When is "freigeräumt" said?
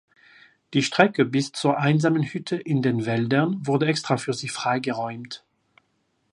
4.49-5.43